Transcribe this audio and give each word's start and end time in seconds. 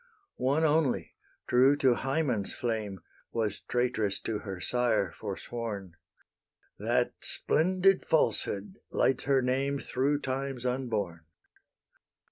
One 0.39 0.63
only, 0.63 1.13
true 1.47 1.75
to 1.75 1.93
Hymen's 1.93 2.55
flame, 2.55 3.01
Was 3.33 3.59
traitress 3.59 4.19
to 4.21 4.39
her 4.39 4.59
sire 4.59 5.11
forsworn: 5.11 5.95
That 6.79 7.13
splendid 7.19 8.07
falsehood 8.07 8.79
lights 8.89 9.25
her 9.25 9.43
name 9.43 9.77
Through 9.77 10.21
times 10.21 10.65
unborn. 10.65 11.25